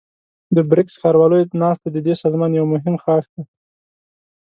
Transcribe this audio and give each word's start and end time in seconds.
د 0.55 0.57
بريکس 0.69 0.95
ښارواليو 1.01 1.51
ناسته 1.61 1.87
ددې 1.95 2.13
سازمان 2.21 2.51
يو 2.59 2.65
مهم 2.73 2.95
ښاخ 3.03 3.25
دی. 3.33 3.43